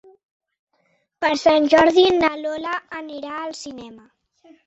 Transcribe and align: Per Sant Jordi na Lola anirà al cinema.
Per 1.25 1.29
Sant 1.41 1.67
Jordi 1.75 2.05
na 2.17 2.31
Lola 2.45 2.73
anirà 3.03 3.37
al 3.43 3.55
cinema. 3.61 4.09